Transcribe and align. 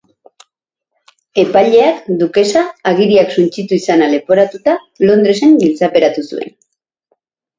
Epaileak 1.41 1.99
dukesa 2.21 2.63
agiriak 2.91 3.35
suntsitu 3.37 3.77
izana 3.81 4.07
leporatuta 4.13 4.75
Londresen 5.09 5.55
giltzaperatu 5.65 6.27
zuen. 6.33 6.53